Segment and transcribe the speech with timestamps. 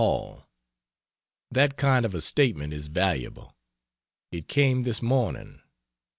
[0.01, 0.47] HALL,
[1.51, 3.55] That kind of a statement is valuable.
[4.31, 5.61] It came this morning.